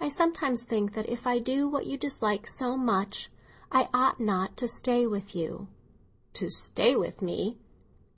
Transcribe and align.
"I 0.00 0.08
sometimes 0.08 0.64
think 0.64 0.94
that 0.94 1.08
if 1.08 1.24
I 1.24 1.38
do 1.38 1.68
what 1.68 1.86
you 1.86 1.96
dislike 1.96 2.48
so 2.48 2.76
much, 2.76 3.30
I 3.70 3.88
ought 3.94 4.18
not 4.18 4.56
to 4.56 4.66
stay 4.66 5.06
with 5.06 5.36
you." 5.36 5.68
"To 6.32 6.50
stay 6.50 6.96
with 6.96 7.22
me?" 7.22 7.56